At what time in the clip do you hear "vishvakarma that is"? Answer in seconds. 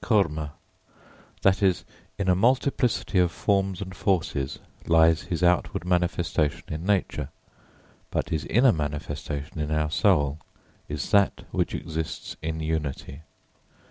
0.09-1.83